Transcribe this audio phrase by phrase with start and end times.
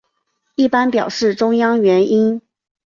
[0.55, 2.41] 一般表示中央元音。